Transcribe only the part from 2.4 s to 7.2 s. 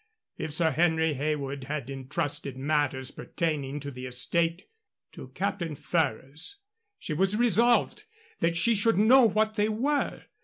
matters pertaining to the estate to Captain Ferrers, she